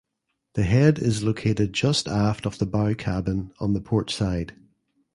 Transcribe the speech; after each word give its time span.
The 0.53 0.63
head 0.63 0.97
is 0.97 1.21
located 1.21 1.73
just 1.73 2.07
aft 2.07 2.47
of 2.47 2.57
the 2.57 2.65
bow 2.65 2.95
cabin 2.95 3.53
on 3.59 3.73
the 3.73 3.81
port 3.81 4.09
side. 4.09 4.55